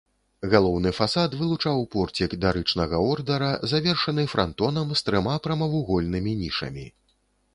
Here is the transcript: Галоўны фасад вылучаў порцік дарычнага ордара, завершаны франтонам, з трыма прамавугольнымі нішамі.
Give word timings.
Галоўны 0.51 0.91
фасад 0.99 1.35
вылучаў 1.41 1.83
порцік 1.95 2.31
дарычнага 2.45 3.01
ордара, 3.11 3.51
завершаны 3.73 4.23
франтонам, 4.33 4.87
з 5.01 5.09
трыма 5.09 5.35
прамавугольнымі 5.47 6.31
нішамі. 6.43 6.85